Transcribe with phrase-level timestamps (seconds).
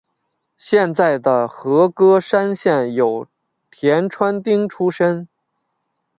[0.57, 3.27] 现在的和歌山县有
[3.69, 5.27] 田川町出身。